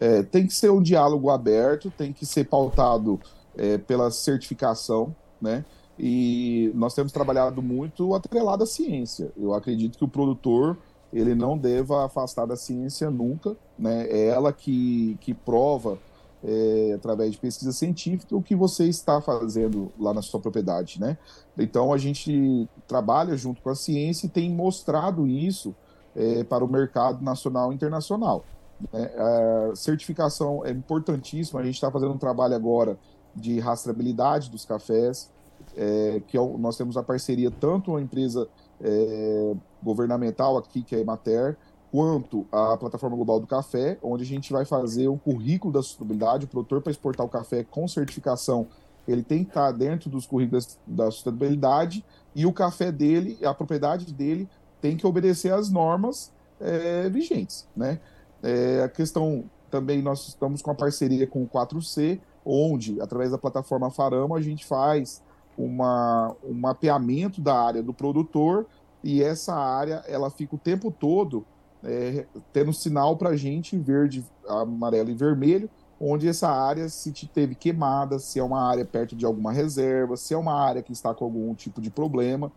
É, 0.00 0.22
tem 0.22 0.46
que 0.46 0.54
ser 0.54 0.70
um 0.70 0.80
diálogo 0.80 1.28
aberto, 1.28 1.90
tem 1.90 2.10
que 2.10 2.24
ser 2.24 2.44
pautado 2.44 3.20
é, 3.54 3.76
pela 3.76 4.10
certificação, 4.10 5.14
né? 5.38 5.62
E 5.98 6.70
nós 6.74 6.94
temos 6.94 7.12
trabalhado 7.12 7.62
muito 7.62 8.14
atrelado 8.14 8.62
à 8.62 8.66
ciência. 8.66 9.32
Eu 9.36 9.54
acredito 9.54 9.96
que 9.96 10.04
o 10.04 10.08
produtor 10.08 10.76
ele 11.12 11.34
não 11.34 11.56
deva 11.56 12.04
afastar 12.04 12.46
da 12.46 12.56
ciência 12.56 13.10
nunca, 13.10 13.56
né? 13.78 14.06
É 14.08 14.26
ela 14.28 14.52
que, 14.52 15.16
que 15.20 15.32
prova 15.32 15.98
é, 16.44 16.92
através 16.94 17.32
de 17.32 17.38
pesquisa 17.38 17.72
científica 17.72 18.36
o 18.36 18.42
que 18.42 18.54
você 18.54 18.84
está 18.84 19.20
fazendo 19.20 19.90
lá 19.98 20.12
na 20.12 20.20
sua 20.20 20.40
propriedade, 20.40 21.00
né? 21.00 21.16
Então 21.56 21.92
a 21.92 21.98
gente 21.98 22.68
trabalha 22.86 23.36
junto 23.36 23.62
com 23.62 23.70
a 23.70 23.74
ciência 23.74 24.26
e 24.26 24.30
tem 24.30 24.50
mostrado 24.50 25.26
isso 25.26 25.74
é, 26.14 26.44
para 26.44 26.64
o 26.64 26.68
mercado 26.68 27.22
nacional 27.22 27.72
e 27.72 27.74
internacional. 27.74 28.44
Né? 28.92 29.10
A 29.16 29.74
certificação 29.74 30.64
é 30.64 30.70
importantíssima. 30.70 31.60
A 31.60 31.64
gente 31.64 31.74
está 31.74 31.90
fazendo 31.90 32.12
um 32.12 32.18
trabalho 32.18 32.54
agora 32.54 32.98
de 33.34 33.58
rastreabilidade 33.60 34.50
dos 34.50 34.64
cafés 34.64 35.30
é, 35.76 36.22
que 36.26 36.36
é 36.36 36.40
o, 36.40 36.56
nós 36.58 36.76
temos 36.76 36.96
a 36.96 37.02
parceria 37.02 37.50
tanto 37.50 37.96
a 37.96 38.00
empresa 38.00 38.48
é, 38.80 39.54
governamental 39.82 40.56
aqui, 40.56 40.82
que 40.82 40.94
é 40.94 40.98
a 40.98 41.00
Emater, 41.00 41.56
quanto 41.90 42.46
a 42.50 42.76
plataforma 42.76 43.16
global 43.16 43.40
do 43.40 43.46
café, 43.46 43.98
onde 44.02 44.22
a 44.22 44.26
gente 44.26 44.52
vai 44.52 44.64
fazer 44.64 45.08
um 45.08 45.16
currículo 45.16 45.72
da 45.72 45.82
sustentabilidade, 45.82 46.44
o 46.44 46.48
produtor 46.48 46.82
para 46.82 46.90
exportar 46.90 47.24
o 47.24 47.28
café 47.28 47.64
com 47.64 47.86
certificação, 47.86 48.66
ele 49.06 49.22
tem 49.22 49.44
que 49.44 49.50
estar 49.50 49.70
dentro 49.70 50.10
dos 50.10 50.26
currículos 50.26 50.78
da 50.86 51.10
sustentabilidade 51.10 52.04
e 52.34 52.44
o 52.44 52.52
café 52.52 52.90
dele, 52.90 53.38
a 53.44 53.54
propriedade 53.54 54.12
dele 54.12 54.48
tem 54.80 54.96
que 54.96 55.06
obedecer 55.06 55.52
às 55.52 55.70
normas 55.70 56.32
é, 56.60 57.08
vigentes, 57.08 57.68
né? 57.76 58.00
É, 58.42 58.82
a 58.82 58.88
questão 58.88 59.44
também 59.70 60.02
nós 60.02 60.28
estamos 60.28 60.62
com 60.62 60.70
a 60.70 60.74
parceria 60.74 61.26
com 61.26 61.42
o 61.42 61.48
4C, 61.48 62.20
onde 62.44 63.00
através 63.00 63.30
da 63.30 63.38
plataforma 63.38 63.90
Farama 63.90 64.36
a 64.36 64.40
gente 64.40 64.64
faz 64.64 65.22
uma, 65.56 66.34
um 66.44 66.54
mapeamento 66.54 67.40
da 67.40 67.58
área 67.58 67.82
do 67.82 67.92
produtor 67.92 68.66
e 69.02 69.22
essa 69.22 69.54
área 69.54 70.02
ela 70.06 70.30
fica 70.30 70.54
o 70.54 70.58
tempo 70.58 70.90
todo 70.90 71.44
é, 71.84 72.26
tendo 72.52 72.72
sinal 72.72 73.16
para 73.16 73.30
a 73.30 73.36
gente 73.36 73.78
verde, 73.78 74.24
amarelo 74.48 75.10
e 75.10 75.14
vermelho, 75.14 75.70
onde 76.00 76.28
essa 76.28 76.48
área 76.48 76.88
se 76.88 77.12
teve 77.26 77.54
queimada, 77.54 78.18
se 78.18 78.38
é 78.38 78.42
uma 78.42 78.62
área 78.62 78.84
perto 78.84 79.14
de 79.14 79.24
alguma 79.24 79.52
reserva, 79.52 80.16
se 80.16 80.34
é 80.34 80.36
uma 80.36 80.52
área 80.52 80.82
que 80.82 80.92
está 80.92 81.14
com 81.14 81.24
algum 81.24 81.54
tipo 81.54 81.80
de 81.80 81.90
problema. 81.90 82.50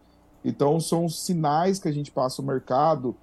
Então 0.43 0.79
são 0.79 1.07
sinais 1.07 1.79
que 1.79 1.87
a 1.87 1.91
gente 1.91 2.11
passa 2.11 2.41
o 2.41 2.45
mercado 2.45 3.15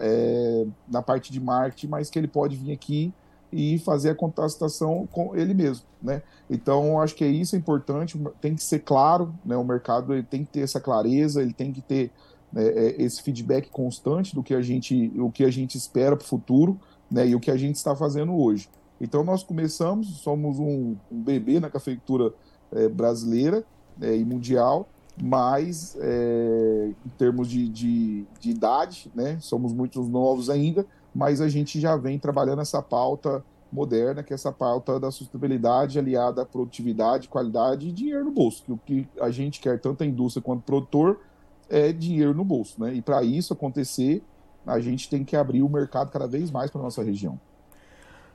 é, 0.00 0.66
na 0.88 1.02
parte 1.02 1.32
de 1.32 1.40
marketing, 1.40 1.88
mas 1.88 2.08
que 2.08 2.18
ele 2.18 2.28
pode 2.28 2.56
vir 2.56 2.72
aqui 2.72 3.12
e 3.52 3.78
fazer 3.78 4.10
a 4.10 4.14
contestação 4.14 5.08
com 5.10 5.34
ele 5.34 5.54
mesmo, 5.54 5.84
né? 6.02 6.22
Então, 6.48 7.00
acho 7.00 7.14
que 7.14 7.24
é 7.24 7.28
isso 7.28 7.56
é 7.56 7.58
importante, 7.58 8.20
tem 8.40 8.54
que 8.54 8.62
ser 8.62 8.80
claro, 8.80 9.34
né? 9.44 9.56
O 9.56 9.64
mercado 9.64 10.12
ele 10.12 10.22
tem 10.22 10.44
que 10.44 10.52
ter 10.52 10.60
essa 10.60 10.80
clareza, 10.80 11.42
ele 11.42 11.52
tem 11.52 11.72
que 11.72 11.80
ter 11.80 12.10
né, 12.52 12.66
é, 12.66 13.02
esse 13.02 13.22
feedback 13.22 13.68
constante 13.70 14.34
do 14.34 14.42
que 14.42 14.54
a 14.54 14.62
gente, 14.62 15.12
o 15.16 15.30
que 15.30 15.44
a 15.44 15.50
gente 15.50 15.76
espera 15.76 16.16
para 16.16 16.24
o 16.24 16.28
futuro, 16.28 16.78
né, 17.10 17.26
e 17.26 17.34
o 17.34 17.40
que 17.40 17.50
a 17.50 17.56
gente 17.56 17.76
está 17.76 17.94
fazendo 17.94 18.34
hoje. 18.34 18.68
Então, 19.00 19.24
nós 19.24 19.42
começamos, 19.42 20.18
somos 20.18 20.58
um, 20.58 20.96
um 21.10 21.22
bebê 21.22 21.58
na 21.58 21.70
cafeicultura 21.70 22.32
é, 22.72 22.88
brasileira 22.88 23.64
é, 24.00 24.16
e 24.16 24.24
mundial, 24.24 24.88
mas 25.20 25.96
é, 26.00 26.90
em 27.04 27.08
termos 27.18 27.48
de, 27.48 27.68
de, 27.68 28.24
de, 28.38 28.50
idade, 28.50 29.10
né, 29.14 29.38
somos 29.40 29.72
muito 29.72 30.02
novos 30.02 30.48
ainda, 30.48 30.86
mas 31.14 31.40
a 31.40 31.48
gente 31.48 31.80
já 31.80 31.96
vem 31.96 32.18
trabalhando 32.18 32.62
essa 32.62 32.82
pauta 32.82 33.44
moderna, 33.72 34.22
que 34.22 34.32
é 34.32 34.34
essa 34.34 34.52
pauta 34.52 34.98
da 34.98 35.10
sustentabilidade 35.10 35.98
aliada 35.98 36.42
à 36.42 36.46
produtividade, 36.46 37.28
qualidade 37.28 37.88
e 37.88 37.92
dinheiro 37.92 38.24
no 38.24 38.32
bolso, 38.32 38.64
que 38.64 38.72
o 38.72 38.78
que 38.78 39.08
a 39.20 39.30
gente 39.30 39.60
quer, 39.60 39.80
tanto 39.80 40.02
a 40.02 40.06
indústria 40.06 40.42
quanto 40.42 40.60
o 40.60 40.64
produtor, 40.64 41.20
é 41.68 41.92
dinheiro 41.92 42.34
no 42.34 42.44
bolso. 42.44 42.82
Né? 42.82 42.94
E 42.94 43.02
para 43.02 43.22
isso 43.22 43.52
acontecer, 43.52 44.22
a 44.66 44.80
gente 44.80 45.08
tem 45.08 45.24
que 45.24 45.36
abrir 45.36 45.62
o 45.62 45.68
mercado 45.68 46.10
cada 46.10 46.26
vez 46.26 46.50
mais 46.50 46.70
para 46.70 46.82
nossa 46.82 47.02
região. 47.02 47.38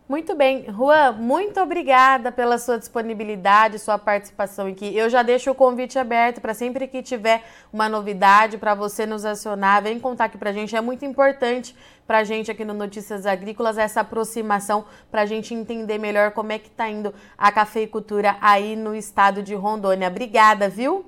Muito 0.08 0.36
bem. 0.36 0.66
Juan, 0.72 1.14
muito 1.14 1.60
obrigada 1.60 2.32
pela 2.32 2.60
sua 2.60 2.78
disponibilidade, 2.78 3.80
sua 3.80 3.98
participação 3.98 4.68
aqui. 4.68 4.96
Eu 4.96 5.10
já 5.10 5.24
deixo 5.24 5.50
o 5.50 5.56
convite 5.56 5.98
aberto 5.98 6.40
para 6.40 6.54
sempre 6.54 6.88
que 6.88 7.02
tiver 7.02 7.44
uma 7.74 7.90
novidade 7.90 8.60
para 8.60 8.76
você 8.76 9.08
nos 9.08 9.26
acionar, 9.26 9.82
vem 9.82 10.00
contar 10.00 10.26
aqui 10.26 10.38
para 10.38 10.52
a 10.52 10.54
gente. 10.54 10.76
É 10.76 10.82
muito 10.82 11.04
importante 11.04 11.76
para 12.06 12.20
a 12.20 12.24
gente 12.24 12.52
aqui 12.52 12.64
no 12.64 12.76
Notícias 12.76 13.26
Agrícolas 13.26 13.80
essa 13.80 14.02
aproximação 14.02 14.86
para 15.10 15.24
a 15.24 15.26
gente 15.26 15.56
entender 15.56 15.98
melhor 15.98 16.34
como 16.34 16.52
é 16.52 16.60
que 16.60 16.68
está 16.68 16.88
indo 16.88 17.12
a 17.36 17.52
cafeicultura 17.52 18.38
aí 18.42 18.76
no 18.76 18.94
estado 18.94 19.42
de 19.42 19.56
Rondônia. 19.56 20.08
Obrigada, 20.08 20.70
viu? 20.70 21.04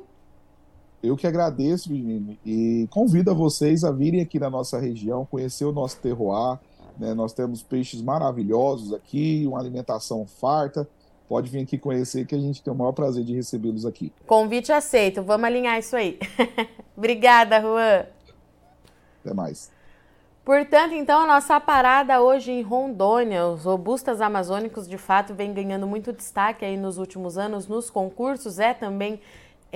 Eu 1.04 1.16
que 1.16 1.28
agradeço, 1.28 1.92
menino, 1.92 2.36
e 2.44 2.88
convido 2.90 3.30
a 3.30 3.34
vocês 3.36 3.84
a 3.84 3.92
virem 3.92 4.22
aqui 4.22 4.40
na 4.40 4.50
nossa 4.50 4.80
região, 4.80 5.24
conhecer 5.24 5.66
o 5.66 5.72
nosso 5.72 6.00
terroir, 6.00 6.58
né? 7.00 7.14
Nós 7.14 7.34
temos 7.34 7.62
peixes 7.62 8.02
maravilhosos 8.02 8.94
aqui, 8.94 9.46
uma 9.48 9.60
alimentação 9.60 10.26
farta. 10.26 10.88
Pode 11.28 11.50
vir 11.50 11.64
aqui 11.64 11.78
conhecer 11.78 12.26
que 12.26 12.36
a 12.36 12.40
gente 12.40 12.64
tem 12.64 12.72
o 12.72 12.76
maior 12.76 12.94
prazer 12.94 13.24
de 13.24 13.36
recebê-los 13.36 13.86
aqui. 13.86 14.14
Convite 14.26 14.72
aceito. 14.72 15.22
Vamos 15.22 15.46
alinhar 15.46 15.78
isso 15.78 15.96
aí. 15.96 16.18
Obrigada, 16.96 17.60
Juan. 17.60 18.06
Até 19.22 19.34
mais. 19.34 19.70
Portanto, 20.46 20.94
então, 20.94 21.20
a 21.20 21.28
nossa 21.28 21.60
parada 21.60 22.22
hoje 22.22 22.54
em 22.54 22.62
Rondônia, 22.62 23.46
os 23.48 23.66
robustas 23.66 24.22
amazônicos 24.22 24.88
de 24.88 24.98
fato 24.98 25.34
vem 25.34 25.54
ganhando 25.54 25.86
muito 25.86 26.14
destaque 26.14 26.64
aí 26.64 26.78
nos 26.78 26.98
últimos 26.98 27.38
anos 27.38 27.68
nos 27.68 27.90
concursos, 27.90 28.58
é 28.58 28.74
também 28.74 29.20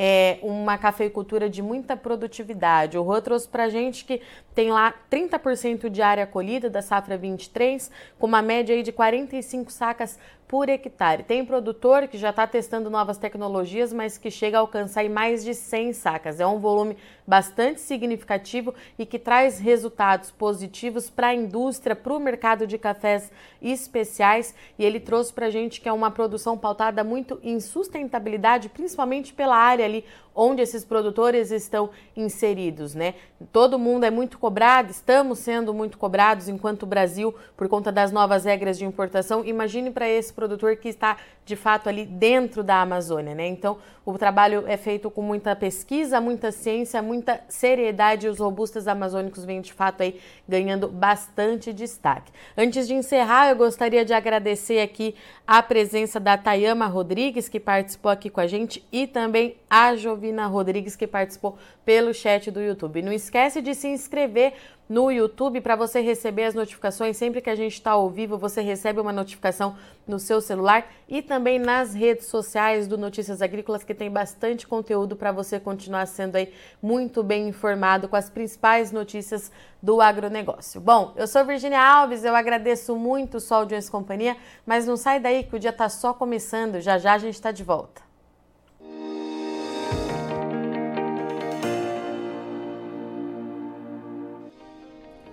é 0.04 0.40
uma 0.42 0.80
cafeicultura 0.80 1.48
de 1.48 1.62
muita 1.62 1.96
produtividade. 1.96 2.98
O 2.98 3.04
Rua 3.04 3.22
trouxe 3.22 3.48
para 3.48 3.70
gente 3.70 4.04
que 4.04 4.20
tem 4.56 4.72
lá 4.72 4.92
30% 5.12 5.90
de 5.90 6.02
área 6.02 6.26
colhida 6.26 6.72
da 6.72 6.82
safra 6.82 7.16
23, 7.16 7.92
com 8.18 8.26
uma 8.26 8.42
média 8.42 8.76
aí 8.76 8.82
de 8.82 8.92
45 8.92 9.72
sacas 9.72 10.18
por 10.52 10.68
hectare. 10.68 11.24
Tem 11.24 11.46
produtor 11.46 12.10
que 12.10 12.18
já 12.18 12.32
está 12.32 12.46
testando 12.46 12.90
novas 12.90 13.18
tecnologias, 13.18 13.94
mas 13.94 14.18
que 14.18 14.30
chega 14.30 14.58
a 14.58 14.60
alcançar 14.60 15.10
mais 15.10 15.46
de 15.46 15.54
100 15.54 15.94
sacas. 15.94 16.42
É 16.42 16.46
um 16.46 16.60
volume 16.60 16.98
bastante 17.26 17.80
significativo 17.80 18.76
e 19.00 19.06
que 19.06 19.18
traz 19.18 19.60
resultados 19.60 20.30
positivos 20.30 21.10
para 21.10 21.28
a 21.28 21.34
indústria, 21.34 21.96
para 21.96 22.14
o 22.14 22.20
mercado 22.20 22.68
de 22.68 22.78
cafés 22.78 23.32
especiais. 23.62 24.54
E 24.78 24.84
ele 24.84 25.00
trouxe 25.00 25.32
para 25.32 25.46
a 25.46 25.50
gente 25.50 25.80
que 25.80 25.88
é 25.88 25.94
uma 25.94 26.12
produção 26.12 26.58
pautada 26.58 27.02
muito 27.02 27.40
em 27.42 27.58
sustentabilidade, 27.62 28.68
principalmente 28.68 29.34
pela 29.34 29.56
área 29.56 29.86
ali 29.86 30.04
onde 30.42 30.64
esses 30.64 30.84
produtores 30.84 31.52
estão 31.52 31.92
inseridos, 32.16 32.96
né? 32.96 33.14
Todo 33.52 33.78
mundo 33.78 34.06
é 34.06 34.10
muito 34.10 34.40
cobrado, 34.40 34.90
estamos 34.90 35.38
sendo 35.38 35.72
muito 35.72 36.00
cobrados 36.00 36.50
enquanto 36.50 36.86
Brasil 36.86 37.34
por 37.56 37.70
conta 37.70 37.92
das 37.92 38.12
novas 38.12 38.44
regras 38.44 38.76
de 38.78 38.84
importação. 38.84 39.46
Imagine 39.46 39.92
para 39.92 40.10
esse 40.10 40.34
produtor 40.34 40.76
que 40.78 40.90
está 40.90 41.18
de 41.46 41.56
fato 41.56 41.90
ali 41.90 42.06
dentro 42.06 42.64
da 42.64 42.82
Amazônia, 42.82 43.36
né? 43.36 43.48
Então, 43.48 43.78
o 44.04 44.18
trabalho 44.18 44.64
é 44.68 44.78
feito 44.78 45.12
com 45.12 45.22
muita 45.22 45.56
pesquisa, 45.56 46.20
muita 46.20 46.52
ciência, 46.52 47.02
muita 47.02 47.40
seriedade 47.48 48.26
e 48.26 48.30
os 48.30 48.40
robustas 48.40 48.88
amazônicos 48.88 49.46
vêm 49.46 49.62
de 49.62 49.72
fato 49.72 50.02
aí 50.02 50.20
ganhando 50.50 50.88
bastante 50.88 51.72
destaque. 51.72 52.32
Antes 52.58 52.88
de 52.88 52.96
encerrar, 52.96 53.50
eu 53.50 53.56
gostaria 53.56 54.04
de 54.04 54.14
agradecer 54.14 54.82
aqui 54.82 55.14
a 55.46 55.62
presença 55.62 56.20
da 56.20 56.36
Tayama 56.38 56.88
Rodrigues, 56.88 57.48
que 57.48 57.60
participou 57.60 58.12
aqui 58.12 58.30
com 58.30 58.40
a 58.40 58.48
gente, 58.48 58.84
e 58.92 59.06
também 59.06 59.56
a 59.70 59.96
Jovina 59.96 60.31
Rodrigues, 60.48 60.96
que 60.96 61.08
participou 61.08 61.58
pelo 61.86 62.14
chat 62.14 62.50
do 62.50 62.62
YouTube. 62.62 63.02
Não 63.02 63.12
esquece 63.12 63.62
de 63.62 63.76
se 63.76 63.88
inscrever 63.88 64.54
no 64.92 65.10
YouTube 65.10 65.62
para 65.62 65.78
você 65.78 66.02
receber 66.02 66.44
as 66.44 66.54
notificações. 66.54 67.16
Sempre 67.16 67.40
que 67.40 67.50
a 67.50 67.56
gente 67.56 67.74
está 67.74 67.92
ao 67.92 68.10
vivo, 68.10 68.38
você 68.38 68.60
recebe 68.60 69.00
uma 69.00 69.14
notificação 69.14 69.78
no 70.06 70.20
seu 70.20 70.42
celular 70.42 70.86
e 71.08 71.22
também 71.22 71.58
nas 71.58 71.94
redes 71.94 72.26
sociais 72.26 72.88
do 72.88 72.98
Notícias 72.98 73.42
Agrícolas, 73.42 73.86
que 73.86 73.94
tem 73.94 74.12
bastante 74.12 74.68
conteúdo 74.68 75.16
para 75.16 75.32
você 75.32 75.62
continuar 75.62 76.06
sendo 76.08 76.36
aí 76.36 76.54
muito 76.82 77.24
bem 77.24 77.48
informado 77.48 78.10
com 78.10 78.18
as 78.18 78.30
principais 78.30 78.92
notícias 78.92 79.50
do 79.82 80.02
agronegócio. 80.02 80.82
Bom, 80.82 81.14
eu 81.16 81.26
sou 81.26 81.46
Virginia 81.46 81.82
Alves, 81.82 82.26
eu 82.26 82.36
agradeço 82.36 82.94
muito 82.94 83.38
o 83.38 83.40
Sol 83.40 83.66
de 83.66 83.82
Companhia, 83.90 84.36
mas 84.66 84.86
não 84.86 84.98
sai 84.98 85.22
daí 85.22 85.44
que 85.44 85.56
o 85.56 85.60
dia 85.60 85.70
está 85.70 85.88
só 85.88 86.14
começando, 86.14 86.82
já 86.82 86.98
já 86.98 87.14
a 87.14 87.18
gente 87.18 87.36
está 87.36 87.52
de 87.52 87.64
volta. 87.64 88.11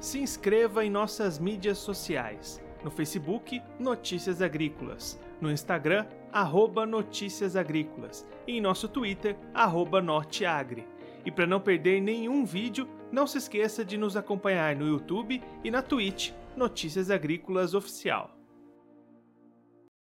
Se 0.01 0.19
inscreva 0.21 0.85
em 0.85 0.91
nossas 0.91 1.39
mídias 1.39 1.79
sociais. 1.79 2.63
No 2.85 2.91
Facebook, 2.91 3.61
Notícias 3.79 4.41
Agrícolas. 4.41 5.21
No 5.41 5.51
Instagram, 5.51 6.07
arroba 6.33 6.87
Notícias 6.87 7.57
Agrícolas. 7.57 8.27
E 8.47 8.59
em 8.59 8.61
nosso 8.61 8.89
Twitter, 8.89 9.37
Norteagri. 10.01 10.87
E 11.25 11.31
para 11.31 11.47
não 11.47 11.61
perder 11.61 12.01
nenhum 12.01 12.45
vídeo, 12.45 12.89
não 13.11 13.27
se 13.27 13.39
esqueça 13.39 13.85
de 13.85 13.97
nos 13.97 14.17
acompanhar 14.17 14.77
no 14.77 14.87
YouTube 14.87 15.43
e 15.65 15.71
na 15.71 15.83
Twitch, 15.83 16.33
Notícias 16.57 17.11
Agrícolas 17.11 17.75
Oficial. 17.75 18.38